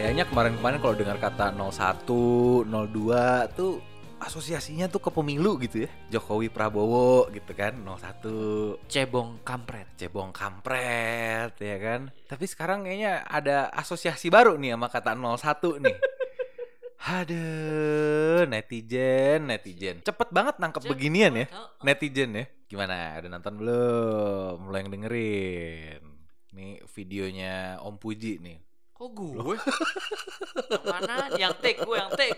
Kayaknya 0.00 0.24
kemarin-kemarin 0.32 0.78
kalau 0.80 0.96
dengar 0.96 1.20
kata 1.20 1.52
01, 1.52 2.08
02 2.08 3.52
tuh 3.52 3.84
asosiasinya 4.16 4.88
tuh 4.88 4.96
ke 4.96 5.12
pemilu 5.12 5.60
gitu 5.60 5.84
ya. 5.84 5.92
Jokowi 6.08 6.48
Prabowo 6.48 7.28
gitu 7.28 7.52
kan, 7.52 7.76
01 7.84 8.80
Cebong 8.88 9.44
kampret. 9.44 9.92
cebong 10.00 10.32
kampret 10.32 11.52
ya 11.60 11.76
kan. 11.76 12.08
Tapi 12.24 12.44
sekarang 12.48 12.88
kayaknya 12.88 13.28
ada 13.28 13.68
asosiasi 13.76 14.32
baru 14.32 14.56
nih 14.56 14.72
sama 14.72 14.88
kata 14.88 15.12
01 15.12 15.84
nih. 15.84 15.96
Aduh, 17.20 18.48
netizen, 18.48 19.52
netizen. 19.52 20.00
Cepet 20.00 20.32
banget 20.32 20.56
nangkep 20.64 20.80
Cepet, 20.80 20.96
beginian 20.96 21.44
ya. 21.44 21.46
oh. 21.52 21.76
Netizen 21.84 22.40
ya. 22.40 22.48
Gimana? 22.72 23.20
Ada 23.20 23.28
nonton 23.28 23.52
belum? 23.60 24.64
Lo 24.64 24.76
yang 24.80 24.88
dengerin. 24.88 26.00
Nih 26.56 26.80
videonya 26.88 27.76
Om 27.84 28.00
Puji 28.00 28.40
nih. 28.40 28.69
Kok 29.00 29.08
gue? 29.16 29.56
yang 30.68 30.84
mana? 30.84 31.14
Yang 31.40 31.54
take, 31.64 31.80
gue 31.88 31.96
yang 31.96 32.12
take. 32.12 32.36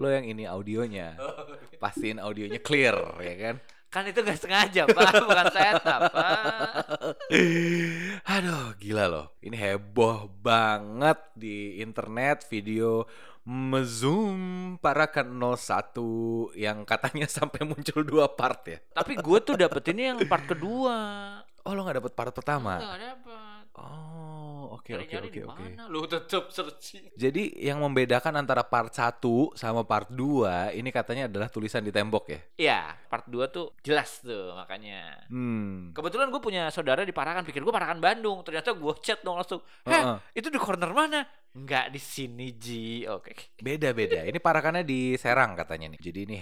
Lo 0.00 0.08
yang 0.08 0.24
ini 0.24 0.48
audionya. 0.48 1.20
Pastiin 1.76 2.16
audionya 2.16 2.56
clear 2.56 2.96
ya 3.20 3.34
kan. 3.36 3.56
Kan 3.92 4.08
itu 4.08 4.24
gak 4.24 4.40
sengaja, 4.40 4.88
Pak. 4.88 5.12
Bukan 5.28 5.46
setup, 5.52 6.02
Pak. 6.08 6.32
Aduh, 8.32 8.72
gila 8.80 9.04
loh. 9.12 9.26
Ini 9.44 9.56
heboh 9.60 10.30
banget 10.40 11.20
di 11.36 11.84
internet 11.84 12.48
video 12.48 13.04
Mezoom 13.44 14.40
Parakan 14.80 15.36
01 15.36 16.56
yang 16.56 16.88
katanya 16.88 17.28
sampai 17.28 17.68
muncul 17.68 18.00
dua 18.08 18.32
part 18.32 18.62
ya. 18.64 18.80
Tapi 18.96 19.20
gue 19.20 19.38
tuh 19.44 19.60
dapetinnya 19.60 20.16
yang 20.16 20.18
part 20.24 20.48
kedua. 20.48 20.96
Oh, 21.68 21.76
lo 21.76 21.84
gak 21.84 22.00
dapet 22.00 22.12
part 22.16 22.32
pertama? 22.32 22.80
Enggak 22.80 22.98
dapet. 23.04 23.59
Oh, 23.80 24.76
oke 24.76 24.92
oke 24.92 25.14
oke 25.30 25.40
oke. 25.48 25.64
Lu 25.88 26.04
tetep 26.04 26.52
searching. 26.52 27.08
Jadi 27.16 27.56
yang 27.56 27.80
membedakan 27.80 28.36
antara 28.36 28.60
part 28.60 28.92
1 28.92 29.24
sama 29.56 29.88
part 29.88 30.12
2 30.12 30.76
ini 30.76 30.92
katanya 30.92 31.32
adalah 31.32 31.48
tulisan 31.48 31.80
di 31.80 31.88
tembok 31.88 32.24
ya. 32.28 32.40
Iya, 32.60 32.80
part 33.08 33.24
2 33.24 33.48
tuh 33.48 33.72
jelas 33.80 34.20
tuh 34.20 34.52
makanya. 34.52 35.24
Hmm. 35.32 35.96
Kebetulan 35.96 36.28
gue 36.28 36.40
punya 36.44 36.68
saudara 36.68 37.08
di 37.08 37.12
Parakan, 37.16 37.48
pikir 37.48 37.64
gue 37.64 37.72
Parakan 37.72 38.04
Bandung. 38.04 38.44
Ternyata 38.44 38.76
gue 38.76 38.92
chat 39.00 39.24
dong 39.24 39.40
langsung. 39.40 39.64
Heh, 39.88 39.96
Heeh. 39.96 40.16
itu 40.36 40.52
di 40.52 40.60
corner 40.60 40.92
mana? 40.92 41.24
Enggak 41.50 41.90
di 41.90 41.98
sini 41.98 42.54
Ji. 42.54 43.08
Oke. 43.10 43.58
Beda-beda. 43.58 44.22
Ini 44.22 44.38
parakannya 44.38 44.86
di 44.86 45.18
Serang 45.18 45.58
katanya 45.58 45.90
nih. 45.96 46.00
Jadi 46.04 46.18
ini 46.28 46.36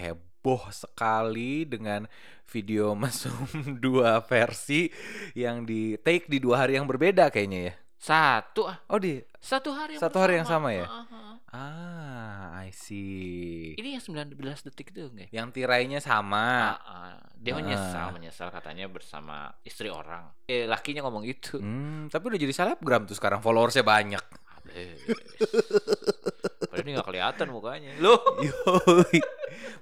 heboh 0.48 0.72
sekali 0.72 1.68
dengan 1.68 2.08
video 2.48 2.96
mesum 3.00 3.36
dua 3.76 4.24
versi 4.24 4.88
yang 5.36 5.68
di 5.68 6.00
take 6.00 6.24
di 6.24 6.40
dua 6.40 6.64
hari 6.64 6.80
yang 6.80 6.88
berbeda 6.88 7.28
kayaknya 7.28 7.60
ya. 7.68 7.74
Satu 7.98 8.62
ah, 8.64 8.78
Oh 8.88 8.96
di 8.96 9.18
satu 9.42 9.74
hari 9.74 9.98
yang 9.98 10.00
Satu 10.00 10.16
hari 10.22 10.40
yang 10.40 10.48
sama 10.48 10.72
ya? 10.72 10.86
Ah, 10.88 11.04
ah, 11.04 11.36
ah. 11.52 12.64
I 12.64 12.72
see. 12.72 13.74
Ini 13.76 13.98
yang 13.98 14.02
19 14.02 14.38
detik 14.38 14.94
itu 14.94 15.08
enggak? 15.10 15.28
Yang 15.34 15.46
tirainya 15.52 15.98
sama. 16.00 16.78
Ah, 16.78 16.80
ah. 16.88 17.16
Dia 17.36 17.52
Ah. 17.52 17.58
menyesal, 17.58 18.06
menyesal 18.14 18.48
katanya 18.54 18.86
bersama 18.88 19.50
istri 19.66 19.90
orang. 19.92 20.30
Eh, 20.48 20.64
lakinya 20.64 21.04
ngomong 21.04 21.26
gitu. 21.26 21.58
Hmm, 21.58 22.06
tapi 22.08 22.32
udah 22.32 22.40
jadi 22.40 22.54
selebgram 22.54 23.04
tuh 23.04 23.18
sekarang 23.18 23.42
followersnya 23.44 23.82
banyak. 23.84 24.24
Ini 26.88 26.96
gak 26.96 27.08
kelihatan 27.12 27.46
mukanya. 27.52 27.92
Loh. 28.00 28.16
Yoi. 28.40 29.20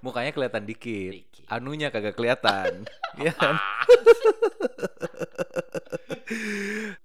Mukanya 0.03 0.35
kelihatan 0.35 0.67
dikit. 0.67 1.15
Dikit. 1.15 1.47
Anunya 1.47 1.95
kagak 1.95 2.19
kelihatan. 2.19 2.83
Iya 3.17 3.33
kan? 3.33 3.57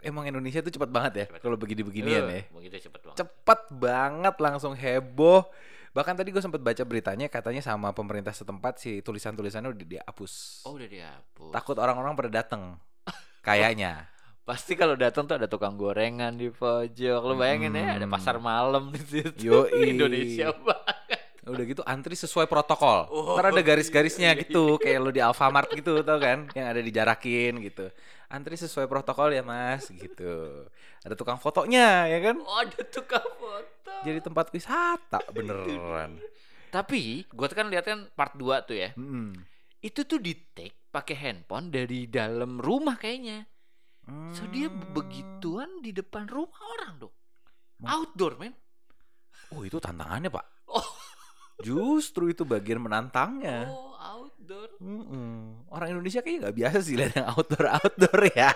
Emang 0.03 0.27
Indonesia 0.27 0.59
tuh 0.59 0.75
cepat 0.75 0.91
banget 0.91 1.13
ya 1.15 1.25
kalau 1.39 1.55
begini-beginian 1.55 2.27
Eh, 2.27 2.33
ya. 2.35 2.41
Begitu 2.51 2.91
cepet 2.91 2.99
banget. 2.99 3.17
Cepet 3.23 3.61
banget 3.71 4.35
langsung 4.43 4.75
heboh. 4.75 5.47
Bahkan 5.95 6.19
tadi 6.19 6.35
gue 6.35 6.43
sempat 6.43 6.59
baca 6.59 6.83
beritanya 6.83 7.31
katanya 7.31 7.63
sama 7.63 7.95
pemerintah 7.95 8.35
setempat 8.35 8.83
si 8.83 8.99
tulisan-tulisannya 8.99 9.71
udah 9.71 9.87
dihapus. 9.87 10.63
Oh, 10.67 10.75
udah 10.75 10.91
dihapus. 10.91 11.55
Takut 11.55 11.79
orang-orang 11.79 12.11
pada 12.19 12.43
dateng. 12.43 12.75
Kayaknya. 13.47 14.10
Pasti 14.41 14.73
kalau 14.73 14.97
datang 14.97 15.29
tuh 15.29 15.37
ada 15.37 15.45
tukang 15.45 15.77
gorengan 15.77 16.33
di 16.33 16.49
pojok. 16.49 17.21
Lu 17.21 17.37
bayangin 17.37 17.77
ya, 17.77 18.01
ada 18.01 18.07
Hmm. 18.09 18.15
pasar 18.17 18.41
malam 18.41 18.89
di 18.89 18.99
situ. 18.99 19.37
Yoi. 19.37 19.69
Indonesia 19.93 20.49
banget. 20.51 21.19
Udah 21.41 21.65
gitu 21.65 21.81
antri 21.85 22.13
sesuai 22.13 22.45
protokol. 22.45 23.09
Oh, 23.09 23.33
Ntar 23.33 23.49
ada 23.49 23.61
garis-garisnya 23.65 24.33
iya, 24.33 24.41
gitu, 24.45 24.77
kayak 24.77 24.99
lo 25.01 25.09
di 25.09 25.17
Alfamart 25.17 25.73
gitu 25.73 26.05
tau 26.05 26.21
kan, 26.21 26.45
yang 26.53 26.67
ada 26.69 26.77
dijarakin 26.77 27.57
gitu. 27.65 27.89
Antri 28.29 28.55
sesuai 28.55 28.85
protokol 28.85 29.33
ya 29.33 29.41
mas, 29.41 29.89
gitu. 29.89 30.65
Ada 31.01 31.17
tukang 31.17 31.41
fotonya 31.41 32.05
ya 32.05 32.21
kan. 32.21 32.37
Oh, 32.45 32.57
ada 32.61 32.81
tukang 32.85 33.25
foto. 33.41 33.93
Jadi 34.05 34.21
tempat 34.21 34.53
wisata 34.53 35.17
beneran. 35.33 36.21
Tapi, 36.69 37.25
gua 37.33 37.49
tuh 37.49 37.57
kan 37.57 37.67
lihat 37.67 37.85
kan 37.89 38.05
part 38.13 38.37
2 38.37 38.61
tuh 38.63 38.77
ya. 38.77 38.93
Mm-mm. 38.93 39.33
Itu 39.81 40.05
tuh 40.05 40.21
di 40.21 40.37
take 40.53 40.93
pakai 40.93 41.17
handphone 41.17 41.73
dari 41.73 42.05
dalam 42.05 42.61
rumah 42.61 42.95
kayaknya. 42.95 43.49
So 44.33 44.49
dia 44.49 44.67
Hmm. 44.67 44.91
begituan 44.91 45.79
di 45.85 45.93
depan 45.93 46.25
rumah 46.27 46.61
orang 46.79 47.07
dong. 47.07 47.15
Outdoor, 47.81 48.37
men. 48.37 48.53
Oh 49.51 49.65
itu 49.65 49.77
tantangannya 49.81 50.29
pak. 50.29 50.45
Oh. 50.69 50.85
Justru 51.61 52.33
itu 52.33 52.41
bagian 52.41 52.81
menantangnya. 52.81 53.69
Oh, 53.69 53.93
outdoor. 53.93 54.69
Mm-mm. 54.81 55.69
Orang 55.69 55.93
Indonesia 55.93 56.25
kayaknya 56.25 56.49
nggak 56.49 56.57
biasa 56.57 56.77
sih 56.81 56.95
lihat 56.97 57.13
yang 57.13 57.27
outdoor 57.29 57.65
outdoor 57.69 58.21
ya. 58.33 58.49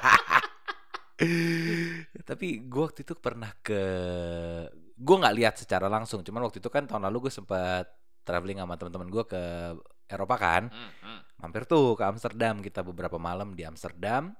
Tapi 2.29 2.47
gue 2.66 2.81
waktu 2.81 3.06
itu 3.06 3.13
pernah 3.16 3.53
ke, 3.62 3.81
gue 4.97 5.16
nggak 5.22 5.35
lihat 5.38 5.56
secara 5.62 5.85
langsung. 5.85 6.25
Cuman 6.25 6.50
waktu 6.50 6.59
itu 6.59 6.69
kan 6.73 6.89
tahun 6.89 7.06
lalu 7.07 7.29
gue 7.29 7.33
sempat 7.33 7.88
traveling 8.25 8.57
sama 8.57 8.75
teman-teman 8.75 9.09
gue 9.13 9.23
ke 9.29 9.44
Eropa 10.09 10.35
kan. 10.41 10.63
Hmm, 10.73 10.91
hmm. 11.06 11.19
Mampir 11.45 11.69
tuh 11.69 11.94
ke 11.94 12.03
Amsterdam 12.03 12.59
kita 12.59 12.81
beberapa 12.81 13.22
malam 13.22 13.53
di 13.53 13.62
Amsterdam. 13.62 14.33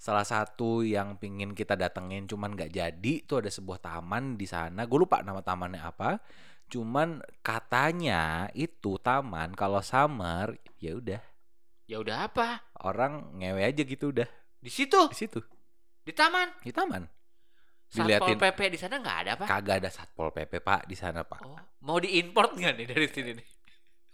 Salah 0.00 0.24
satu 0.24 0.80
yang 0.80 1.20
pingin 1.20 1.52
kita 1.52 1.76
datengin 1.76 2.24
cuman 2.24 2.56
nggak 2.56 2.72
jadi 2.72 3.14
tuh 3.28 3.44
ada 3.44 3.52
sebuah 3.52 3.76
taman 3.78 4.40
di 4.40 4.48
sana. 4.48 4.88
Gue 4.88 5.04
lupa 5.04 5.20
nama 5.20 5.44
tamannya 5.44 5.76
apa. 5.76 6.24
Cuman 6.66 7.20
katanya 7.44 8.48
itu 8.56 8.96
taman 8.96 9.52
kalau 9.52 9.84
summer 9.84 10.56
ya 10.80 10.96
udah 10.96 11.20
Ya 11.84 11.98
udah 11.98 12.30
apa? 12.30 12.62
orang 12.80 13.34
ngewe 13.36 13.60
aja 13.60 13.82
gitu 13.82 14.08
udah 14.08 14.24
Di 14.56 14.70
situ, 14.70 14.96
di 15.10 15.16
situ 15.18 15.40
di 16.00 16.16
taman. 16.16 16.48
di 16.64 16.72
taman. 16.72 17.04
Satpol 17.90 18.06
Diliatin 18.06 18.38
PP 18.38 18.60
di 18.70 18.78
sana 18.78 18.94
nggak 18.96 19.16
ada, 19.20 19.32
Pak? 19.36 19.46
kagak 19.50 19.76
ada 19.82 19.90
satpol 19.90 20.30
pp 20.30 20.52
pak 20.62 20.86
di 20.86 20.94
sana 20.94 21.26
pak. 21.26 21.42
Oh, 21.42 21.58
mau 21.82 21.98
diimport 21.98 22.54
nggak 22.54 22.72
nih 22.72 22.86
dari 22.86 23.06
sini 23.10 23.30
nih? 23.34 23.46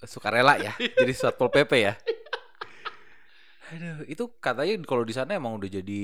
Sukarela 0.03 0.57
ya 0.57 0.73
jadi 0.81 1.13
satpol 1.13 1.53
pp 1.53 1.73
ya. 1.77 1.93
Aduh 3.75 4.07
itu 4.07 4.25
katanya 4.39 4.79
kalau 4.87 5.03
di 5.03 5.11
sana 5.11 5.35
emang 5.35 5.59
udah 5.59 5.67
jadi 5.67 6.03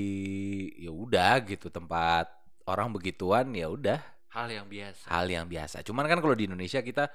ya 0.83 0.91
udah 0.91 1.39
gitu 1.47 1.71
tempat 1.71 2.27
orang 2.67 2.91
begituan 2.91 3.51
ya 3.55 3.71
udah 3.71 3.99
Hal 4.33 4.49
yang 4.49 4.65
biasa. 4.65 5.05
hal 5.07 5.25
yang 5.29 5.45
biasa. 5.45 5.85
Cuman 5.85 6.09
kan 6.09 6.17
kalau 6.17 6.33
di 6.33 6.49
Indonesia 6.49 6.81
kita 6.81 7.05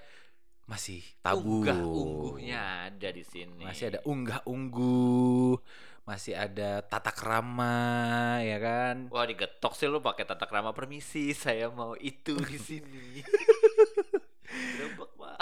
masih 0.71 1.03
tabu. 1.19 1.67
Unggah 1.67 1.81
ungguhnya 1.83 2.61
ada 2.87 3.09
di 3.11 3.27
sini. 3.27 3.67
Masih 3.67 3.91
ada 3.91 4.01
unggah-ungguh, 4.07 5.59
masih 6.07 6.39
ada 6.39 6.79
tata 6.87 7.11
krama, 7.11 8.39
ya 8.39 8.63
kan? 8.63 9.11
Wah 9.11 9.27
digetok 9.27 9.75
sih 9.75 9.91
lu 9.91 9.99
pakai 9.99 10.31
tata 10.31 10.47
krama 10.47 10.71
permisi, 10.71 11.35
saya 11.43 11.67
mau 11.75 11.99
itu 11.99 12.39
di 12.39 12.59
sini. 12.71 13.27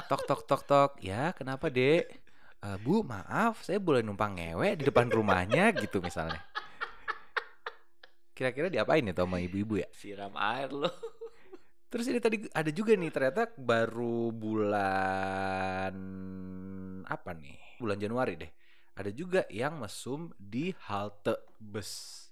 Tok 0.09 0.23
tok 0.25 0.41
tok 0.47 0.63
tok. 0.65 0.91
Ya, 1.03 1.35
kenapa, 1.37 1.69
Dek? 1.69 2.09
"Eh, 2.65 2.79
Bu, 2.81 3.05
maaf, 3.05 3.61
saya 3.61 3.77
boleh 3.81 4.01
numpang 4.01 4.37
ngewe 4.39 4.81
di 4.81 4.85
depan 4.89 5.11
rumahnya 5.13 5.73
gitu 5.83 6.01
misalnya. 6.01 6.41
Kira-kira 8.37 8.69
diapain 8.69 9.01
itu 9.01 9.17
sama 9.17 9.41
ibu-ibu 9.41 9.81
ya? 9.81 9.89
Siram 9.97 10.37
air 10.37 10.69
lu. 10.69 10.89
Terus 11.89 12.13
ini 12.13 12.21
tadi 12.21 12.45
ada 12.53 12.69
juga 12.69 12.93
nih 12.93 13.09
ternyata 13.09 13.49
baru 13.57 14.29
bulan 14.35 15.97
apa 17.09 17.31
nih? 17.33 17.81
Bulan 17.81 17.97
Januari 17.97 18.37
deh. 18.37 18.53
Ada 18.97 19.13
juga 19.13 19.45
yang 19.49 19.81
mesum 19.81 20.33
di 20.37 20.73
halte 20.89 21.49
bus 21.57 22.25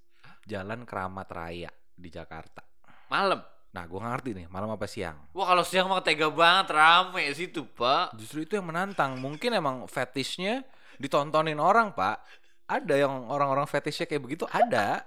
Jalan 0.44 0.84
Keramat 0.84 1.28
Raya 1.32 1.72
di 1.96 2.12
Jakarta. 2.12 2.60
Malam. 3.08 3.53
Nah, 3.74 3.90
gua 3.90 4.06
nggak 4.06 4.12
ngerti 4.14 4.30
nih, 4.38 4.46
malam 4.46 4.70
apa 4.70 4.86
siang. 4.86 5.18
Wah 5.34 5.50
kalau 5.50 5.66
siang 5.66 5.90
mah 5.90 5.98
tega 5.98 6.30
banget 6.30 6.70
rame 6.70 7.26
situ 7.34 7.66
pak. 7.66 8.14
Justru 8.14 8.46
itu 8.46 8.54
yang 8.54 8.70
menantang. 8.70 9.18
Mungkin 9.18 9.50
emang 9.50 9.90
fetishnya 9.90 10.62
ditontonin 10.94 11.58
orang, 11.58 11.90
Pak. 11.90 12.22
Ada 12.70 13.02
yang 13.02 13.26
orang-orang 13.26 13.66
fetishnya 13.66 14.06
kayak 14.06 14.22
begitu, 14.22 14.46
ada. 14.46 15.02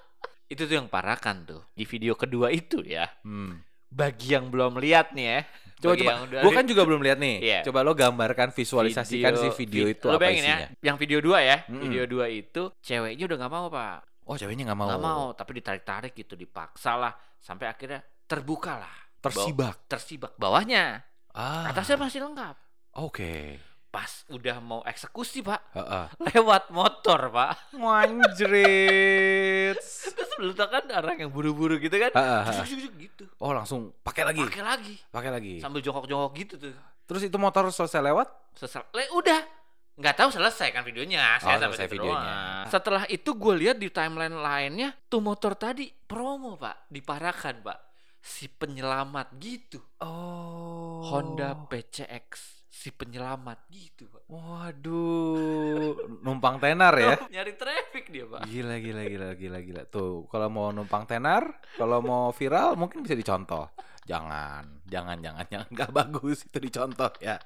Itu 0.52 0.70
tuh 0.70 0.78
yang 0.78 0.86
parakan 0.86 1.42
tuh 1.48 1.62
di 1.74 1.82
video 1.82 2.12
kedua 2.14 2.52
itu 2.52 2.84
ya. 2.84 3.08
Hmm. 3.24 3.58
Bagi 3.88 4.36
yang 4.36 4.52
belum 4.52 4.76
lihat 4.78 5.16
nih 5.16 5.26
ya. 5.26 5.40
Coba 5.82 5.94
coba. 5.98 6.12
Gua 6.44 6.52
kan 6.54 6.64
juga 6.68 6.82
belum 6.84 7.00
lihat 7.00 7.18
nih. 7.18 7.36
Iya. 7.40 7.60
Coba 7.66 7.82
lo 7.82 7.96
gambarkan 7.96 8.52
visualisasikan 8.52 9.32
si 9.34 9.48
video 9.58 9.88
vid- 9.88 9.96
itu 9.98 10.06
lo 10.06 10.16
apa 10.16 10.28
bayangin 10.28 10.44
isinya. 10.44 10.58
ya, 10.60 10.68
yang 10.92 10.96
video 11.00 11.18
dua 11.24 11.38
ya. 11.42 11.56
Mm-mm. 11.66 11.82
Video 11.88 12.04
dua 12.06 12.28
itu 12.28 12.68
ceweknya 12.84 13.24
udah 13.26 13.36
nggak 13.40 13.52
mau 13.52 13.66
pak. 13.72 13.98
Oh, 14.28 14.36
ceweknya 14.38 14.70
nggak 14.70 14.78
mau. 14.78 14.88
nggak 14.92 15.02
mau 15.02 15.24
tapi 15.34 15.50
ditarik-tarik 15.58 16.12
gitu 16.14 16.36
dipaksa 16.38 16.94
lah 16.94 17.12
sampai 17.42 17.66
akhirnya 17.66 18.00
terbuka 18.26 18.78
lah. 18.78 18.94
Tersibak. 19.22 19.86
Tersibak 19.86 20.32
bawahnya. 20.34 21.02
Ah. 21.32 21.70
Atasnya 21.70 21.96
masih 21.96 22.20
lengkap. 22.22 22.56
Oke. 22.98 23.62
Pas 23.88 24.24
udah 24.32 24.56
mau 24.58 24.80
eksekusi, 24.82 25.44
Pak. 25.44 25.76
Heeh. 25.76 26.06
Lewat 26.32 26.72
motor, 26.72 27.28
Pak. 27.28 27.76
Wanjrit. 27.76 29.76
Terus 29.76 30.30
lu 30.40 30.56
tau 30.56 30.66
kan 30.66 30.82
orang 30.88 31.20
yang 31.20 31.30
buru-buru 31.30 31.76
gitu 31.76 31.92
kan. 32.00 32.10
Juk, 32.64 32.66
juk, 32.66 32.80
juk, 32.88 32.94
gitu. 32.98 33.24
Oh, 33.38 33.52
langsung 33.52 33.92
pakai 34.00 34.24
lagi. 34.24 34.42
Pakai 34.42 34.64
lagi. 34.64 34.94
Pakai 35.12 35.30
lagi. 35.30 35.54
Sambil 35.60 35.84
jongkok-jongkok 35.84 36.32
gitu 36.36 36.54
tuh. 36.58 36.74
Terus 37.04 37.22
itu 37.28 37.36
motor 37.36 37.68
selesai 37.68 38.00
lewat? 38.00 38.28
Sesal. 38.56 38.88
Le, 38.90 39.06
udah. 39.12 39.40
Nggak 39.92 40.16
tahu 40.16 40.30
selesai 40.32 40.72
kan 40.72 40.82
videonya. 40.82 41.36
Saya 41.36 41.60
Oh, 41.60 41.68
sampai 41.68 41.76
selesai 41.76 41.88
videonya. 41.92 42.16
doang. 42.16 42.64
Setelah 42.72 43.02
itu 43.12 43.30
gue 43.36 43.54
lihat 43.60 43.76
di 43.76 43.92
timeline 43.92 44.32
lainnya 44.32 44.96
tuh 45.04 45.20
motor 45.20 45.52
tadi 45.52 45.92
promo 45.92 46.56
pak, 46.56 46.88
diparahkan 46.88 47.60
pak. 47.60 47.78
Si 48.22 48.46
penyelamat 48.46 49.34
gitu. 49.42 49.82
Oh. 49.98 51.02
Honda 51.10 51.58
PCX 51.66 52.62
si 52.72 52.88
penyelamat 52.88 53.68
gitu 53.68 54.08
pak. 54.08 54.24
Waduh, 54.26 55.92
numpang 56.24 56.56
tenar 56.56 56.96
ya. 56.98 57.14
Nyari 57.30 57.54
traffic 57.54 58.08
dia 58.08 58.24
pak. 58.26 58.48
Gila 58.48 58.80
gila 58.80 59.02
gila 59.06 59.28
gila 59.36 59.58
gila. 59.60 59.82
Tuh, 59.86 60.24
kalau 60.32 60.48
mau 60.48 60.72
numpang 60.72 61.04
tenar, 61.04 61.62
kalau 61.76 62.02
mau 62.02 62.34
viral 62.34 62.74
mungkin 62.74 63.04
bisa 63.06 63.14
dicontoh. 63.14 63.70
Jangan, 64.02 64.82
jangan 64.88 65.20
jangan 65.22 65.46
jangan 65.46 65.68
nggak 65.70 65.92
bagus 65.94 66.42
itu 66.48 66.58
dicontoh 66.58 67.12
ya. 67.22 67.38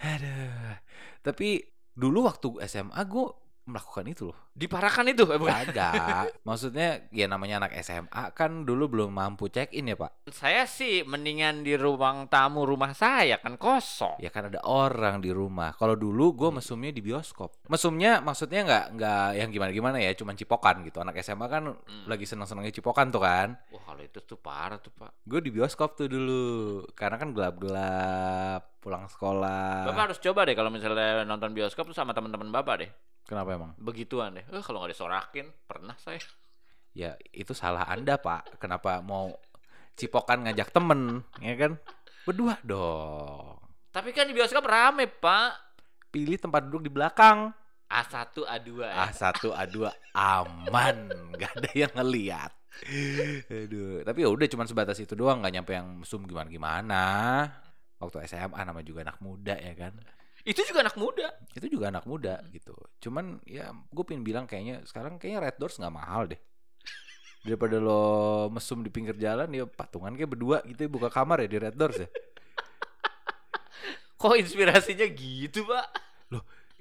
Aduh. 0.00 0.74
Tapi 1.22 1.62
dulu 1.94 2.26
waktu 2.26 2.66
SMA 2.66 2.98
gue 3.06 3.26
melakukan 3.62 4.04
itu 4.10 4.28
loh. 4.28 4.38
Diparahkan 4.52 5.06
itu 5.06 5.22
eh, 5.30 5.38
bukan? 5.38 5.54
Kagak. 5.70 6.42
Maksudnya 6.42 7.06
ya 7.08 7.30
namanya 7.30 7.62
anak 7.62 7.78
SMA 7.80 8.34
kan 8.34 8.66
dulu 8.66 8.90
belum 8.90 9.14
mampu 9.14 9.46
check 9.48 9.70
in 9.72 9.88
ya, 9.88 9.96
Pak. 9.96 10.26
Saya 10.34 10.66
sih 10.66 11.06
mendingan 11.06 11.62
di 11.62 11.78
ruang 11.78 12.26
tamu 12.26 12.66
rumah 12.66 12.90
saya 12.92 13.38
kan 13.38 13.54
kosong. 13.56 14.18
Ya 14.18 14.28
kan 14.28 14.50
ada 14.50 14.58
orang 14.66 15.22
di 15.22 15.30
rumah. 15.30 15.72
Kalau 15.78 15.94
dulu 15.94 16.34
gue 16.34 16.50
mesumnya 16.52 16.90
di 16.90 17.00
bioskop. 17.00 17.62
Mesumnya 17.70 18.18
maksudnya 18.18 18.66
nggak 18.66 18.84
nggak 18.98 19.26
yang 19.38 19.48
gimana-gimana 19.54 19.96
ya, 20.02 20.10
cuman 20.12 20.34
cipokan 20.34 20.82
gitu. 20.82 20.98
Anak 20.98 21.22
SMA 21.22 21.46
kan 21.46 21.64
Hmm. 21.72 22.04
lagi 22.10 22.26
seneng-senengnya 22.26 22.74
cipokan 22.74 23.08
tuh 23.08 23.22
kan. 23.22 23.54
Wah 23.70 23.82
kalau 23.86 24.02
itu 24.02 24.18
tuh 24.20 24.36
parah 24.36 24.76
tuh 24.82 24.90
pak. 24.92 25.14
Gue 25.24 25.38
di 25.38 25.48
bioskop 25.48 25.94
tuh 25.94 26.10
dulu. 26.10 26.82
Karena 26.92 27.16
kan 27.16 27.30
gelap-gelap, 27.32 28.82
pulang 28.82 29.06
sekolah. 29.08 29.86
Bapak 29.88 30.02
harus 30.12 30.18
coba 30.20 30.44
deh 30.44 30.54
kalau 30.54 30.68
misalnya 30.68 31.22
nonton 31.22 31.54
bioskop 31.54 31.88
tuh 31.88 31.96
sama 31.96 32.12
teman-teman 32.12 32.50
bapak 32.50 32.74
deh. 32.82 32.90
Kenapa 33.26 33.54
emang? 33.54 33.72
Begituan 33.78 34.36
deh. 34.36 34.44
Eh 34.50 34.62
kalau 34.62 34.82
nggak 34.82 34.92
disorakin 34.92 35.46
pernah 35.64 35.94
saya. 35.98 36.20
Ya 36.92 37.16
itu 37.32 37.56
salah 37.56 37.88
Anda, 37.88 38.20
Pak. 38.20 38.60
Kenapa 38.60 39.00
mau 39.00 39.32
cipokan 39.96 40.44
ngajak 40.44 40.72
temen, 40.72 41.24
ya 41.40 41.54
kan? 41.56 41.72
Berdua 42.22 42.54
dong. 42.62 43.58
Tapi 43.92 44.08
kan 44.16 44.24
di 44.24 44.32
bioskop 44.32 44.64
rame 44.64 45.04
pak. 45.04 45.76
Pilih 46.08 46.40
tempat 46.40 46.64
duduk 46.64 46.88
di 46.88 46.92
belakang. 46.92 47.52
A1 47.92 48.48
A2 48.48 48.68
ya. 48.88 49.12
A1 49.12 49.52
A2 49.52 49.76
aman, 50.16 50.96
nggak 51.36 51.52
ada 51.60 51.70
yang 51.76 51.92
ngeliat. 51.92 52.52
Aduh, 53.52 54.00
tapi 54.00 54.24
ya 54.24 54.32
udah 54.32 54.48
cuman 54.48 54.64
sebatas 54.64 54.96
itu 54.96 55.12
doang, 55.12 55.44
nggak 55.44 55.52
nyampe 55.60 55.72
yang 55.76 56.00
mesum 56.00 56.24
gimana 56.24 56.48
gimana. 56.48 57.04
Waktu 58.00 58.24
SMA 58.24 58.64
nama 58.64 58.80
juga 58.80 59.04
anak 59.04 59.20
muda 59.20 59.60
ya 59.60 59.76
kan. 59.76 59.92
Itu 60.42 60.66
juga 60.66 60.82
anak 60.82 60.98
muda. 60.98 61.28
Itu 61.54 61.66
juga 61.70 61.94
anak 61.94 62.04
muda 62.06 62.42
gitu. 62.50 62.74
Cuman 62.98 63.38
ya 63.46 63.70
gue 63.70 64.04
pengen 64.06 64.26
bilang 64.26 64.44
kayaknya 64.50 64.82
sekarang 64.82 65.18
kayaknya 65.18 65.50
Red 65.50 65.56
Doors 65.62 65.78
nggak 65.78 65.94
mahal 65.94 66.26
deh. 66.30 66.40
Daripada 67.42 67.82
lo 67.82 68.46
mesum 68.54 68.86
di 68.86 68.90
pinggir 68.90 69.18
jalan 69.18 69.50
ya 69.50 69.66
patungan 69.66 70.14
kayak 70.14 70.30
berdua 70.30 70.62
gitu 70.66 70.86
ya, 70.86 70.90
buka 70.90 71.08
kamar 71.10 71.42
ya 71.42 71.48
di 71.50 71.58
Red 71.58 71.74
Doors 71.78 71.98
ya. 72.02 72.08
Kok 74.22 74.38
inspirasinya 74.38 75.06
gitu 75.10 75.66
pak? 75.66 75.86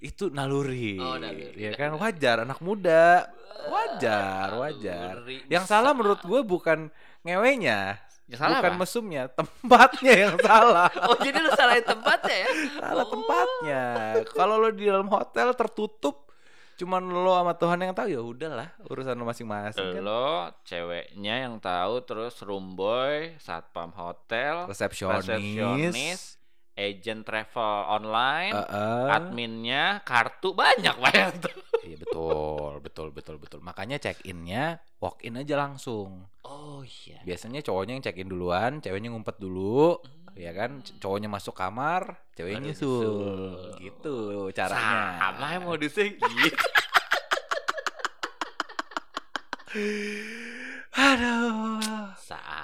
Itu 0.01 0.33
naluri. 0.33 0.97
Oh, 0.97 1.13
naluri. 1.21 1.61
Ya 1.61 1.77
kan 1.77 1.93
wajar 1.93 2.41
anak 2.41 2.57
muda. 2.65 3.29
Wajar, 3.69 4.49
wajar. 4.57 5.21
Naluri 5.21 5.45
Yang 5.45 5.69
salah 5.69 5.93
menurut 5.93 6.25
gue 6.25 6.41
bukan 6.41 6.89
ngewenya, 7.21 8.01
Yang 8.31 8.39
salah 8.39 8.57
bukan 8.57 8.71
apa? 8.71 8.79
mesumnya, 8.79 9.23
tempatnya 9.39 10.13
yang 10.15 10.35
salah. 10.39 10.87
Oh 11.03 11.15
jadi 11.19 11.37
lu 11.37 11.51
salahin 11.51 11.83
tempatnya 11.83 12.35
ya? 12.39 12.47
salah 12.79 13.03
Oh. 13.03 13.09
tempatnya. 13.11 13.83
Kalau 14.31 14.55
lo 14.55 14.71
di 14.71 14.87
dalam 14.87 15.11
hotel 15.11 15.51
tertutup, 15.51 16.31
cuman 16.79 17.03
lo 17.03 17.35
sama 17.35 17.53
Tuhan 17.53 17.77
yang 17.77 17.91
tahu 17.91 18.07
ya 18.07 18.21
udahlah 18.23 18.71
urusan 18.87 19.13
lo 19.13 19.27
masing-masing 19.27 19.83
kan. 19.93 20.01
Lo 20.01 20.47
ceweknya 20.63 21.43
yang 21.43 21.59
tahu 21.59 22.01
terus 22.01 22.39
room 22.41 22.73
boy, 22.73 23.35
satpam 23.37 23.91
hotel, 23.91 24.63
Resepsionis, 24.65 25.27
resepsionis, 25.27 26.40
agent 26.75 27.23
travel 27.27 27.85
online, 27.87 28.55
Heeh. 28.55 29.07
adminnya, 29.11 29.99
kartu 30.07 30.55
banyak 30.55 30.95
tuh. 31.41 31.55
Iya 31.81 31.97
betul, 31.97 32.77
betul, 32.77 33.09
betul, 33.09 33.35
betul. 33.41 33.57
Makanya 33.65 33.97
check 33.97 34.21
innya 34.29 34.77
walk 35.01 35.17
in 35.25 35.33
aja 35.33 35.57
langsung. 35.57 36.29
Oh 36.45 36.85
iya. 36.85 37.17
Biasanya 37.25 37.65
cowoknya 37.65 37.97
yang 37.97 38.05
check 38.05 38.21
in 38.21 38.29
duluan, 38.29 38.85
ceweknya 38.85 39.09
ngumpet 39.09 39.41
dulu, 39.41 39.97
ya 40.37 40.53
kan? 40.53 40.85
Cowoknya 41.01 41.25
masuk 41.25 41.57
kamar, 41.57 42.21
ceweknya 42.37 42.69
nyusul. 42.69 43.73
Gitu 43.81 44.53
caranya. 44.53 45.33
Sama 45.33 45.57
yang 45.57 45.65
modusnya 45.65 46.05
gitu. 46.13 46.53
Aduh. 51.01 52.13
Saya 52.13 52.61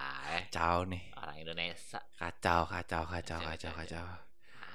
Kacau 0.47 0.87
nih. 0.87 1.16
Orang 1.37 1.45
Indonesia. 1.45 2.01
Kacau, 2.17 2.61
kacau, 2.65 3.03
kacau, 3.05 3.37
Kacau, 3.37 3.71
kacau. 3.77 4.05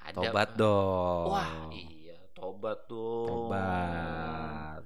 Ada, 0.03 0.14
Tobat 0.19 0.49
dong. 0.59 1.26
Wah 1.31 1.50
iya, 1.70 2.19
tobat 2.35 2.79
dong. 2.91 3.26
Tobat. 3.26 4.82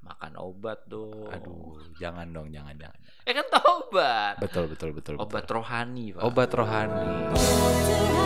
Makan 0.00 0.32
obat 0.40 0.80
dong. 0.88 1.28
Aduh, 1.28 1.76
jangan 2.00 2.24
dong, 2.32 2.48
jangan, 2.52 2.72
jangan. 2.76 2.98
Eh 3.28 3.32
kan 3.36 3.46
tobat. 3.52 4.34
Betul, 4.40 4.64
betul, 4.72 4.90
betul. 4.96 5.14
Obat 5.20 5.44
betul. 5.44 5.60
rohani, 5.60 6.16
Pak. 6.16 6.22
Obat 6.24 6.50
rohani. 6.56 8.24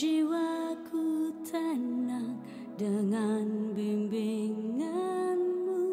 Jiwaku 0.00 1.28
tenang 1.44 2.40
dengan 2.72 3.76
bimbinganmu 3.76 5.84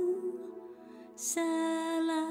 selalu. 1.12 2.24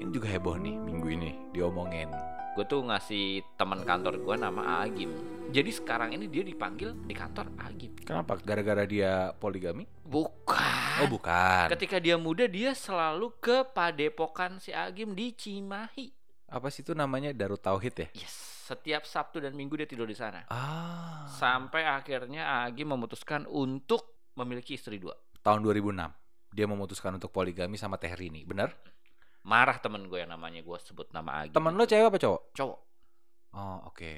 Ini 0.00 0.08
juga 0.08 0.32
heboh 0.32 0.56
nih 0.56 0.80
minggu 0.80 1.08
ini 1.12 1.36
diomongin. 1.52 2.08
Gue 2.56 2.64
tuh 2.64 2.88
ngasih 2.88 3.44
teman 3.60 3.84
kantor 3.84 4.16
gue 4.16 4.36
nama 4.40 4.80
Agim. 4.80 5.12
Jadi 5.52 5.76
sekarang 5.76 6.16
ini 6.16 6.32
dia 6.32 6.40
dipanggil 6.40 6.96
di 6.96 7.12
kantor 7.12 7.52
Agim. 7.60 7.92
Kenapa? 8.00 8.40
Gara-gara 8.40 8.88
dia 8.88 9.28
poligami? 9.36 9.84
Bukan. 10.08 11.04
Oh, 11.04 11.08
bukan. 11.12 11.68
Ketika 11.68 12.00
dia 12.00 12.16
muda 12.16 12.48
dia 12.48 12.72
selalu 12.72 13.28
ke 13.44 13.60
padepokan 13.76 14.56
si 14.56 14.72
Agim 14.72 15.12
di 15.12 15.36
Cimahi. 15.36 16.16
Apa 16.48 16.72
sih 16.72 16.80
itu 16.80 16.96
namanya 16.96 17.36
Darut 17.36 17.60
Tauhid 17.60 17.92
ya? 17.92 18.08
Yes, 18.16 18.55
setiap 18.66 19.06
Sabtu 19.06 19.38
dan 19.38 19.54
Minggu 19.54 19.78
dia 19.78 19.86
tidur 19.86 20.10
di 20.10 20.18
sana. 20.18 20.42
Ah. 20.50 21.22
Sampai 21.30 21.86
akhirnya 21.86 22.66
Agim 22.66 22.90
memutuskan 22.90 23.46
untuk 23.46 24.26
memiliki 24.34 24.74
istri 24.74 24.98
dua. 24.98 25.14
Tahun 25.46 25.62
2006 25.62 25.94
dia 26.50 26.66
memutuskan 26.66 27.14
untuk 27.14 27.30
poligami 27.30 27.78
sama 27.78 28.00
Teh 28.00 28.10
Rini, 28.10 28.42
bener? 28.42 28.74
Marah 29.46 29.78
temen 29.78 30.10
gue 30.10 30.18
yang 30.18 30.34
namanya 30.34 30.58
gue 30.66 30.78
sebut 30.82 31.14
nama 31.14 31.46
Agim. 31.46 31.54
Temen 31.54 31.78
lo 31.78 31.86
cewek 31.86 32.10
apa 32.10 32.18
cowok? 32.18 32.42
cowok. 32.58 32.78
Oh, 33.54 33.78
oke. 33.86 34.12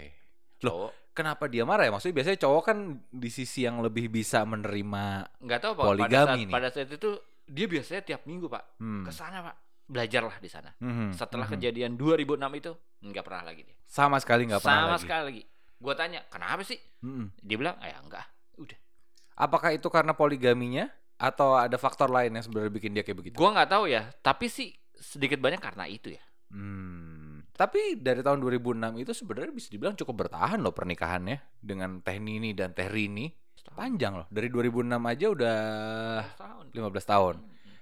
Loh. 0.64 0.72
Cowok. 0.72 0.92
Kenapa 1.12 1.50
dia 1.50 1.66
marah 1.66 1.82
ya? 1.82 1.90
Maksudnya 1.90 2.16
biasanya 2.22 2.38
cowok 2.46 2.62
kan 2.62 2.78
di 3.10 3.26
sisi 3.26 3.66
yang 3.66 3.82
lebih 3.82 4.06
bisa 4.06 4.46
menerima 4.46 5.26
Nggak 5.42 5.60
tahu 5.60 5.72
pak. 5.74 5.82
pada 5.82 5.90
Poligami 5.90 6.24
saat, 6.30 6.38
nih. 6.38 6.54
pada 6.54 6.68
saat 6.70 6.90
itu 6.94 7.10
dia 7.48 7.66
biasanya 7.66 8.02
tiap 8.06 8.22
minggu 8.22 8.46
pak 8.46 8.64
hmm. 8.78 9.04
ke 9.04 9.10
sana 9.10 9.42
pak. 9.42 9.56
Belajarlah 9.88 10.36
di 10.36 10.48
sana. 10.52 10.70
Mhm, 10.78 11.16
Setelah 11.16 11.48
mhm. 11.48 11.54
kejadian 11.56 11.92
2006 11.96 12.36
itu 12.54 12.72
nggak 13.00 13.24
pernah 13.24 13.42
lagi 13.42 13.62
dia. 13.64 13.76
sama 13.88 14.20
sekali 14.20 14.44
nggak 14.44 14.60
pernah 14.60 14.84
Sama 14.84 14.94
lagi. 14.94 15.02
sekali 15.02 15.22
lagi. 15.24 15.42
Gue 15.78 15.94
tanya 15.96 16.20
kenapa 16.28 16.60
sih? 16.62 16.76
Mhm. 17.00 17.26
Dia 17.40 17.56
bilang 17.56 17.76
ya 17.80 17.96
enggak. 17.98 18.26
Udah. 18.60 18.78
Apakah 19.34 19.70
itu 19.72 19.88
karena 19.88 20.12
poligaminya 20.12 20.90
atau 21.16 21.56
ada 21.56 21.78
faktor 21.78 22.10
lain 22.10 22.30
yang 22.30 22.44
sebenarnya 22.44 22.70
bikin 22.70 22.90
dia 22.92 23.02
kayak 23.02 23.18
begitu? 23.18 23.34
Gue 23.34 23.48
nggak 23.48 23.70
tahu 23.70 23.88
ya. 23.88 24.12
Tapi 24.20 24.46
sih 24.46 24.68
sedikit 24.98 25.40
banyak 25.40 25.62
karena 25.62 25.88
itu 25.88 26.12
ya. 26.12 26.22
Hmm. 26.52 27.46
Tapi 27.54 27.98
dari 27.98 28.22
tahun 28.22 28.38
2006 28.38 29.02
itu 29.02 29.10
sebenarnya 29.10 29.50
bisa 29.50 29.68
dibilang 29.70 29.98
cukup 29.98 30.26
bertahan 30.26 30.62
loh 30.62 30.70
pernikahannya 30.70 31.58
dengan 31.58 31.98
Teh 32.04 32.18
Nini 32.20 32.54
dan 32.54 32.70
Teh 32.76 32.86
Rini. 32.86 33.30
Panjang 33.68 34.18
loh. 34.18 34.26
Dari 34.26 34.50
2006 34.50 34.90
aja 35.06 35.26
udah 35.30 35.58
15 36.24 36.34
tahun. 36.34 36.64
15 36.74 37.04
tahun. 37.06 37.34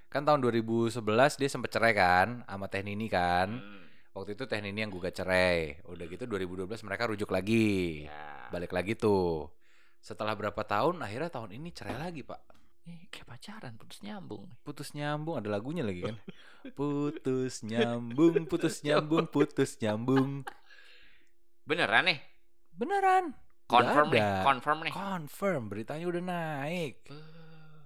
Kan 0.07 0.23
tahun 0.23 0.39
2011 0.39 1.03
dia 1.39 1.49
sempet 1.51 1.69
cerai 1.71 1.91
kan 1.91 2.47
sama 2.47 2.71
Teh 2.71 2.83
Nini 2.83 3.11
kan. 3.11 3.59
Hmm. 3.59 3.85
Waktu 4.15 4.33
itu 4.39 4.43
Teh 4.47 4.59
Nini 4.63 4.79
yang 4.87 4.91
gugat 4.91 5.19
cerai. 5.19 5.83
Udah 5.85 6.05
gitu 6.07 6.23
2012 6.23 6.87
mereka 6.87 7.11
rujuk 7.11 7.29
lagi. 7.29 8.07
Ya. 8.07 8.47
Balik 8.49 8.71
lagi 8.71 8.95
tuh. 8.95 9.51
Setelah 9.99 10.33
berapa 10.39 10.63
tahun 10.63 11.03
akhirnya 11.03 11.27
tahun 11.27 11.59
ini 11.59 11.69
cerai 11.75 11.99
lagi, 11.99 12.23
Pak. 12.23 12.41
Ini 12.87 13.11
kayak 13.11 13.27
pacaran 13.27 13.75
putus 13.75 13.99
nyambung. 13.99 14.47
Putus 14.63 14.95
nyambung 14.95 15.35
ada 15.35 15.51
lagunya 15.51 15.83
lagi 15.83 16.07
kan. 16.07 16.15
Putus 16.79 17.63
nyambung, 17.63 18.43
putus 18.43 18.79
nyambung, 18.85 19.27
putus 19.31 19.79
nyambung. 19.79 20.43
Beneran 21.63 22.11
nih? 22.11 22.19
Beneran. 22.75 23.35
Confirm 23.67 24.07
nih, 24.11 24.23
confirm 24.47 24.77
nih. 24.87 24.93
Confirm, 24.95 25.61
beritanya 25.67 26.05
udah 26.07 26.23
naik. 26.23 27.03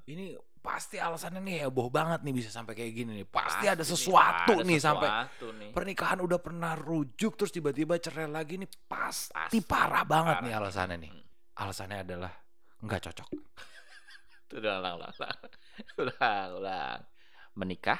Ini 0.06 0.38
pasti 0.62 1.02
alasannya 1.02 1.42
nih 1.42 1.56
heboh 1.66 1.90
banget 1.90 2.22
nih 2.22 2.34
bisa 2.38 2.54
sampai 2.54 2.78
kayak 2.78 2.94
gini 2.94 3.12
nih. 3.22 3.28
Pasti, 3.28 3.66
ada 3.66 3.82
nih, 3.82 3.90
sesuatu 3.90 4.54
ada 4.62 4.64
nih 4.64 4.78
sampai 4.78 5.10
nih. 5.58 5.72
pernikahan 5.74 6.22
udah 6.22 6.38
pernah 6.38 6.78
rujuk 6.78 7.34
terus 7.34 7.50
tiba-tiba 7.50 7.98
cerai 7.98 8.30
lagi 8.30 8.62
nih 8.62 8.70
pasti, 8.86 9.34
Pasti 9.34 9.60
parah 9.66 10.06
banget 10.06 10.38
parah 10.38 10.46
nih 10.46 10.54
alasannya 10.54 10.98
nih. 11.02 11.12
Hmm. 11.12 11.26
Alasannya 11.66 11.98
adalah 12.06 12.34
nggak 12.86 13.02
cocok. 13.10 13.30
Udah 14.62 14.74
ulang, 14.84 14.94
ulang, 15.02 15.14
ulang. 15.18 15.38
ulang, 16.02 16.48
ulang. 16.62 17.00
Menikah, 17.58 18.00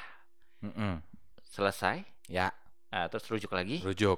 Mm-mm. 0.64 1.02
selesai, 1.44 2.04
Ya, 2.30 2.48
nah, 2.88 3.10
terus 3.10 3.28
rujuk 3.28 3.52
lagi, 3.52 3.82
rujuk, 3.84 4.16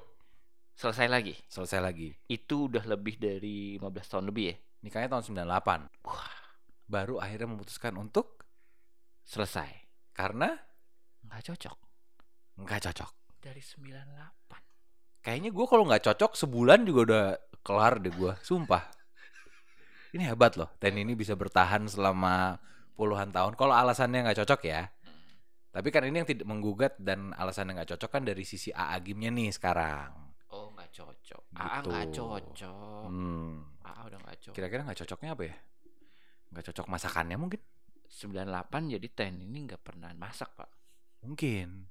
selesai 0.77 1.09
lagi. 1.09 1.33
selesai 1.49 1.79
lagi. 1.81 2.13
Itu 2.29 2.69
udah 2.71 2.85
lebih 2.85 3.17
dari 3.19 3.75
15 3.75 4.11
tahun 4.11 4.25
lebih 4.29 4.45
ya? 4.51 4.55
Nikahnya 4.85 5.09
tahun 5.11 5.23
98. 5.43 6.05
Wah, 6.05 6.31
baru 6.85 7.17
akhirnya 7.17 7.49
memutuskan 7.49 7.97
untuk 7.97 8.45
Selesai. 9.25 9.69
karena 10.13 10.53
Nggak 11.25 11.41
cocok. 11.53 11.77
nggak 12.61 12.81
cocok. 12.89 13.11
Dari 13.41 13.61
98. 13.61 15.25
Kayaknya 15.25 15.49
gue 15.49 15.65
kalau 15.65 15.83
nggak 15.89 16.03
cocok 16.05 16.31
sebulan 16.37 16.85
juga 16.85 16.99
udah 17.09 17.25
kelar 17.65 17.97
deh 17.97 18.13
gue, 18.13 18.33
sumpah. 18.45 18.85
Ini 20.13 20.31
hebat 20.31 20.55
loh, 20.55 20.69
Ten 20.77 20.95
ini 20.95 21.17
bisa 21.17 21.33
bertahan 21.35 21.89
selama 21.89 22.55
puluhan 22.95 23.33
tahun. 23.33 23.57
Kalau 23.57 23.73
alasannya 23.75 24.23
nggak 24.29 24.39
cocok 24.45 24.61
ya, 24.69 24.87
tapi 25.75 25.91
kan 25.91 26.07
ini 26.07 26.23
yang 26.23 26.29
tidak 26.29 26.47
menggugat 26.47 26.95
dan 27.01 27.35
alasannya 27.35 27.81
nggak 27.81 27.97
cocok 27.97 28.09
kan 28.13 28.23
dari 28.23 28.47
sisi 28.47 28.71
AA 28.71 28.95
Gimnya 29.03 29.27
nih 29.33 29.51
sekarang. 29.51 30.13
Oh 30.55 30.71
nggak 30.71 30.87
cocok. 30.95 31.43
Gitu. 31.51 31.59
AA 31.59 31.77
nggak 31.83 32.05
cocok. 32.15 33.05
Hmm, 33.11 33.53
AA 33.83 34.01
udah 34.07 34.19
nggak 34.23 34.37
cocok. 34.39 34.55
kira-kira 34.55 34.81
nggak 34.87 34.99
cocoknya 35.03 35.29
apa 35.35 35.43
ya? 35.43 35.55
Nggak 36.55 36.71
cocok 36.71 36.87
masakannya 36.87 37.35
mungkin? 37.35 37.59
98 38.07 38.95
jadi 38.95 39.07
Ten 39.11 39.43
ini 39.43 39.67
nggak 39.67 39.83
pernah 39.83 40.15
masak 40.15 40.55
pak. 40.55 40.71
Mungkin. 41.27 41.83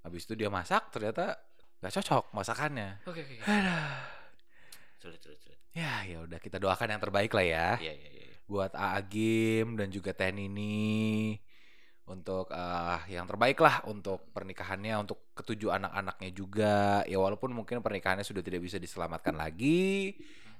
Habis 0.00 0.24
itu 0.24 0.32
dia 0.40 0.48
masak 0.48 0.88
ternyata 0.88 1.36
nggak 1.84 1.92
cocok 2.00 2.24
masakannya. 2.32 3.04
Oke 3.04 3.20
oke. 3.20 3.44
Sulit 5.04 5.20
sulit 5.20 5.38
sulit. 5.44 5.60
Ya, 5.76 6.02
ya 6.08 6.24
udah 6.24 6.40
kita 6.40 6.56
doakan 6.56 6.96
yang 6.96 7.02
terbaik 7.04 7.30
lah 7.36 7.44
ya. 7.44 7.68
Iya 7.76 7.92
iya 7.92 8.08
iya. 8.08 8.36
buat 8.48 8.72
AA 8.72 9.04
dan 9.76 9.92
juga 9.92 10.16
Ten 10.16 10.40
ini 10.40 11.36
untuk 12.08 12.48
eh, 12.48 13.00
yang 13.12 13.28
terbaik 13.28 13.60
lah 13.60 13.84
untuk 13.84 14.32
pernikahannya 14.32 14.96
untuk 14.96 15.36
ketujuh 15.36 15.76
anak-anaknya 15.76 16.30
juga 16.32 17.04
ya 17.04 17.20
walaupun 17.20 17.52
mungkin 17.52 17.84
pernikahannya 17.84 18.24
sudah 18.24 18.40
tidak 18.40 18.64
bisa 18.64 18.80
diselamatkan 18.80 19.36
lagi 19.36 20.16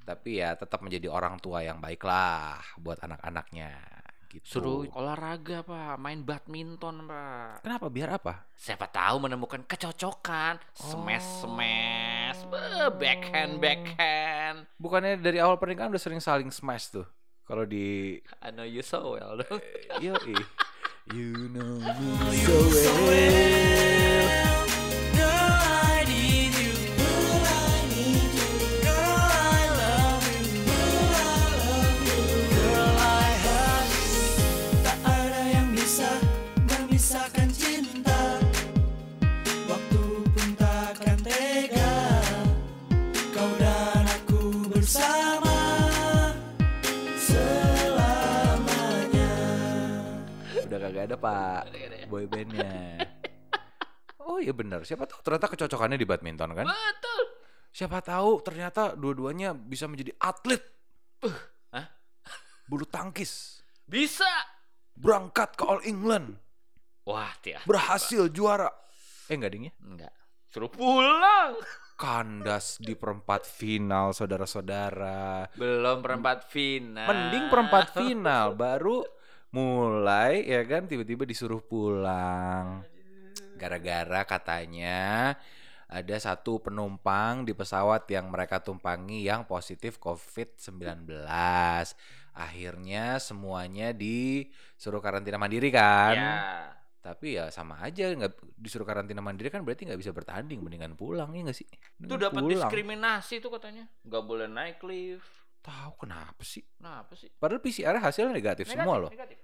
tapi 0.09 0.41
ya 0.41 0.57
tetap 0.57 0.81
menjadi 0.81 1.13
orang 1.13 1.37
tua 1.37 1.61
yang 1.61 1.85
baik 1.85 2.01
lah 2.01 2.57
buat 2.81 2.97
anak-anaknya 3.05 3.77
gitu. 4.33 4.57
Suruh 4.57 4.89
olahraga 4.97 5.61
pak, 5.61 6.01
main 6.01 6.25
badminton 6.25 7.05
pak. 7.05 7.61
kenapa? 7.61 7.93
Biar 7.93 8.17
apa? 8.17 8.49
Siapa 8.57 8.89
tahu 8.89 9.29
menemukan 9.29 9.61
kecocokan, 9.69 10.57
smash 10.73 11.45
smash, 11.45 12.41
Beuh, 12.49 12.89
backhand 12.97 13.61
backhand. 13.61 14.65
bukannya 14.81 15.21
dari 15.21 15.45
awal 15.45 15.61
pernikahan 15.61 15.93
udah 15.93 16.01
sering 16.01 16.25
saling 16.25 16.49
smash 16.49 16.89
tuh? 16.89 17.05
Kalau 17.45 17.69
di 17.69 18.17
I 18.41 18.49
know 18.49 18.65
you 18.65 18.81
so 18.81 19.13
well 19.13 19.37
dong. 19.37 19.61
yo 20.01 20.17
you 21.17 21.53
know 21.53 21.81
me 21.85 22.09
so 22.45 22.57
well 23.05 24.18
kagak 50.99 51.15
ada 51.15 51.17
pak 51.17 51.63
ya? 51.71 52.07
boy 52.07 52.27
bandnya 52.27 52.99
oh 54.21 54.43
iya 54.43 54.51
benar 54.51 54.83
siapa 54.83 55.07
tahu 55.07 55.23
ternyata 55.23 55.47
kecocokannya 55.49 55.95
di 55.95 56.03
badminton 56.03 56.51
kan 56.53 56.67
Betul. 56.67 57.23
siapa 57.71 58.03
tahu 58.03 58.43
ternyata 58.43 58.93
dua-duanya 58.93 59.55
bisa 59.55 59.87
menjadi 59.87 60.11
atlet 60.19 60.59
hah? 61.71 61.87
bulu 62.67 62.83
tangkis 62.85 63.63
Bisa. 63.85 64.27
berangkat 64.93 65.55
ke 65.55 65.63
All 65.63 65.81
England 65.83 66.35
Wah, 67.07 67.31
tiap. 67.39 67.63
berhasil 67.63 68.27
juara 68.29 68.67
eh 69.25 69.33
enggak 69.33 69.51
ding 69.51 69.65
ya 69.65 69.75
Enggak. 69.79 70.13
Suruh 70.49 70.67
pulang. 70.67 71.55
kandas 71.95 72.77
di 72.77 72.93
perempat 72.93 73.43
final 73.43 74.11
saudara-saudara 74.13 75.47
Belum 75.55 75.99
perempat 75.99 76.47
final. 76.47 77.07
mending 77.07 77.47
perempat 77.47 77.93
final 77.93 78.53
baru 78.53 79.07
mulai 79.49 80.45
ya 80.45 80.61
kan 80.65 80.85
tiba-tiba 80.85 81.25
disuruh 81.25 81.61
pulang 81.61 82.85
gara-gara 83.57 84.23
katanya 84.23 85.35
ada 85.89 86.17
satu 86.21 86.61
penumpang 86.61 87.49
di 87.49 87.57
pesawat 87.57 88.05
yang 88.13 88.29
mereka 88.29 88.61
tumpangi 88.61 89.25
yang 89.25 89.49
positif 89.49 89.97
COVID-19 89.97 91.09
akhirnya 92.37 93.17
semuanya 93.19 93.91
disuruh 93.91 95.01
karantina 95.01 95.41
mandiri 95.41 95.73
kan 95.73 96.15
Ya. 96.15 96.37
tapi 97.01 97.41
ya 97.41 97.49
sama 97.49 97.81
aja 97.81 98.13
nggak 98.13 98.61
disuruh 98.61 98.85
karantina 98.85 99.25
mandiri 99.25 99.49
kan 99.49 99.65
berarti 99.65 99.89
nggak 99.89 99.97
bisa 99.97 100.13
bertanding 100.13 100.61
mendingan 100.61 100.93
pulang 100.93 101.33
ya 101.33 101.41
nggak 101.49 101.57
sih 101.57 101.67
Itu 101.97 102.21
dapat 102.21 102.45
diskriminasi 102.45 103.41
tuh 103.41 103.49
katanya. 103.49 103.89
Nggak 104.05 104.23
boleh 104.29 104.47
naik 104.47 104.79
lift. 104.85 105.38
Tahu 105.69 106.09
kenapa 106.09 106.41
sih 106.41 106.65
Nah, 106.81 107.05
apa 107.05 107.13
sih? 107.13 107.29
padahal 107.37 107.61
PCR 107.61 108.01
hasilnya 108.01 108.33
negatif, 108.33 108.65
semua 108.73 108.97
loh 108.97 109.13
negatif. 109.13 109.37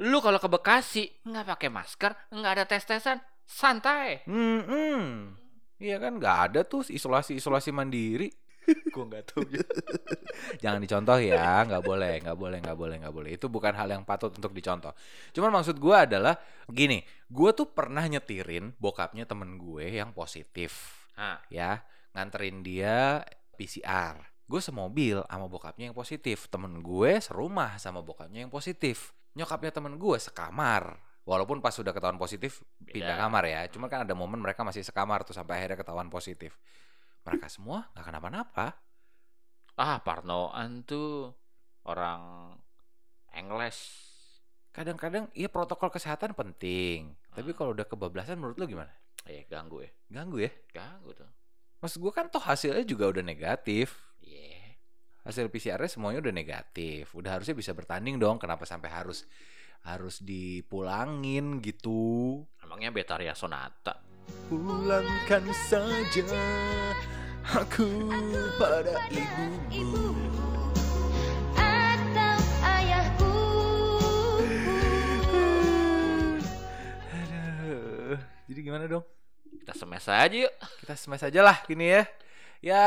Lu 0.00 0.20
kalau 0.20 0.36
ke 0.36 0.48
Bekasi 0.48 1.04
nggak 1.24 1.56
pakai 1.56 1.68
masker, 1.72 2.12
nggak 2.28 2.52
ada 2.52 2.64
tes-tesan, 2.68 3.16
santai. 3.48 4.24
Hmm, 4.28 4.60
hmm. 4.60 5.04
Iya 5.80 5.96
kan 5.96 6.20
nggak 6.20 6.36
ada 6.52 6.60
tuh 6.68 6.84
isolasi 6.84 7.40
isolasi 7.40 7.72
mandiri. 7.72 8.28
Gua 8.92 9.08
nggak 9.08 9.24
tahu. 9.32 9.48
Jangan 10.62 10.84
dicontoh 10.84 11.16
ya, 11.16 11.64
nggak 11.64 11.80
boleh, 11.80 12.12
nggak 12.20 12.36
boleh, 12.36 12.58
nggak 12.60 12.76
boleh, 12.76 12.96
nggak 13.00 13.14
boleh. 13.14 13.30
Itu 13.40 13.48
bukan 13.48 13.72
hal 13.72 13.88
yang 13.88 14.04
patut 14.04 14.36
untuk 14.36 14.52
dicontoh. 14.52 14.92
Cuman 15.32 15.48
maksud 15.48 15.80
gua 15.80 16.04
adalah 16.04 16.36
gini, 16.68 17.00
gua 17.32 17.56
tuh 17.56 17.72
pernah 17.72 18.04
nyetirin 18.04 18.76
bokapnya 18.76 19.24
temen 19.24 19.56
gue 19.56 19.96
yang 19.96 20.12
positif, 20.12 21.06
Hah. 21.16 21.40
ya 21.48 21.80
nganterin 22.12 22.60
dia 22.60 23.24
PCR. 23.56 24.35
Gue 24.46 24.62
semobil 24.62 25.26
sama 25.26 25.46
bokapnya 25.50 25.90
yang 25.90 25.96
positif, 25.96 26.46
temen 26.46 26.78
gue 26.78 27.18
serumah 27.18 27.82
sama 27.82 27.98
bokapnya 27.98 28.46
yang 28.46 28.52
positif. 28.52 29.10
Nyokapnya 29.34 29.74
temen 29.74 29.98
gue 29.98 30.16
sekamar. 30.16 31.02
Walaupun 31.26 31.58
pas 31.58 31.74
sudah 31.74 31.90
ketahuan 31.90 32.14
positif 32.16 32.62
pindah 32.86 33.18
Beda. 33.18 33.26
kamar 33.26 33.44
ya. 33.50 33.60
Cuma 33.66 33.90
kan 33.90 34.06
ada 34.06 34.14
momen 34.14 34.38
mereka 34.38 34.62
masih 34.62 34.86
sekamar 34.86 35.26
tuh 35.26 35.34
sampai 35.34 35.58
akhirnya 35.58 35.82
ketahuan 35.82 36.06
positif. 36.06 36.54
Mereka 37.26 37.50
semua 37.50 37.90
nggak 37.90 38.06
kenapa-napa. 38.06 38.78
Ah, 39.74 39.98
Parnoan 39.98 40.86
tuh 40.86 41.34
orang 41.82 42.54
English. 43.34 44.06
Kadang-kadang 44.70 45.26
iya 45.34 45.50
protokol 45.50 45.90
kesehatan 45.90 46.38
penting. 46.38 47.18
Tapi 47.34 47.50
Hmm. 47.50 47.58
kalau 47.58 47.70
udah 47.74 47.84
kebablasan 47.84 48.38
menurut 48.38 48.54
lu 48.62 48.70
gimana? 48.70 48.94
Eh, 49.26 49.42
ganggu 49.50 49.82
ya. 49.82 49.90
Ganggu 50.06 50.38
ya? 50.38 50.50
Ganggu 50.70 51.10
tuh. 51.10 51.26
Maksud 51.82 51.98
gue 51.98 52.12
kan 52.14 52.30
toh 52.30 52.38
hasilnya 52.38 52.86
juga 52.86 53.10
udah 53.10 53.26
negatif. 53.26 53.98
Iya. 54.26 54.76
Hasil 55.22 55.50
PCR-nya 55.50 55.90
semuanya 55.90 56.18
udah 56.22 56.34
negatif. 56.34 57.14
Udah 57.14 57.38
harusnya 57.38 57.54
bisa 57.54 57.70
bertanding 57.72 58.18
dong. 58.18 58.42
Kenapa 58.42 58.66
sampai 58.66 58.90
harus 58.90 59.26
harus 59.86 60.18
dipulangin 60.18 61.62
gitu? 61.62 62.42
Emangnya 62.58 62.90
Betaria 62.90 63.34
Sonata. 63.38 64.02
Pulangkan 64.50 65.46
saja 65.70 66.42
aku 67.46 68.10
pada 68.58 68.98
ibumu 69.14 69.94
atau 71.54 72.38
ayahku 72.66 73.34
Aduh, 77.14 78.18
jadi 78.50 78.60
gimana 78.66 78.90
dong? 78.90 79.06
Kita 79.62 79.74
smash 79.78 80.10
aja 80.10 80.34
yuk. 80.46 80.54
Kita 80.82 80.94
smash 80.98 81.26
aja 81.26 81.40
lah 81.42 81.62
gini 81.66 81.86
ya. 81.86 82.02
Ya 82.62 82.86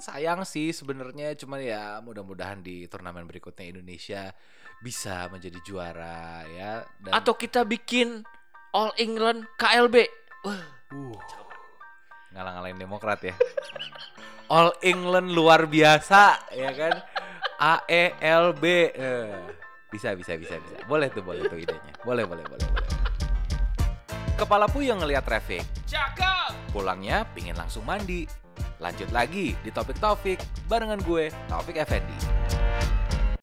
sayang 0.00 0.44
sih 0.46 0.72
sebenarnya 0.72 1.34
cuman 1.36 1.60
ya 1.62 1.82
mudah-mudahan 2.04 2.60
di 2.60 2.86
turnamen 2.86 3.24
berikutnya 3.24 3.72
Indonesia 3.72 4.32
bisa 4.80 5.28
menjadi 5.32 5.58
juara 5.64 6.44
ya 6.52 6.84
dan 7.00 7.12
Atau 7.16 7.34
kita 7.36 7.64
bikin 7.64 8.24
All 8.76 8.92
England 9.00 9.48
KLB. 9.56 10.04
Wah, 10.44 10.60
uh, 10.92 11.16
ngalang-ngalain 12.36 12.76
Demokrat 12.76 13.24
ya. 13.24 13.32
All 14.52 14.76
England 14.84 15.32
luar 15.32 15.64
biasa 15.64 16.52
ya 16.52 16.70
kan. 16.76 16.94
AELB 17.56 18.64
eh, 18.92 19.32
bisa 19.88 20.12
bisa 20.12 20.36
bisa 20.36 20.60
bisa. 20.60 20.76
Boleh 20.84 21.08
tuh 21.08 21.24
boleh 21.24 21.48
tuh 21.48 21.56
idenya. 21.56 21.96
Boleh 22.04 22.28
boleh 22.28 22.44
boleh 22.44 22.68
boleh. 22.68 22.90
Kepala 24.36 24.68
puyeng 24.68 25.00
ngeliat 25.00 25.24
traffic. 25.24 25.64
cakep. 25.88 26.68
Pulangnya 26.68 27.24
pingin 27.32 27.56
langsung 27.56 27.88
mandi. 27.88 28.45
Lanjut 28.78 29.08
lagi 29.10 29.56
di 29.64 29.70
Topik 29.72 29.96
Taufik 29.96 30.38
barengan 30.68 31.00
gue, 31.00 31.32
Taufik 31.48 31.80
Effendi. 31.80 32.65